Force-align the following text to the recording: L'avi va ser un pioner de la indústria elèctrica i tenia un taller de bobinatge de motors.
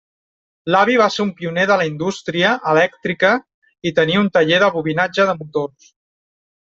L'avi 0.75 0.95
va 1.01 1.09
ser 1.15 1.21
un 1.25 1.33
pioner 1.41 1.65
de 1.71 1.75
la 1.81 1.85
indústria 1.89 2.55
elèctrica 2.73 3.35
i 3.91 3.93
tenia 4.01 4.25
un 4.25 4.33
taller 4.39 4.63
de 4.65 4.71
bobinatge 4.79 5.29
de 5.33 5.37
motors. 5.43 5.93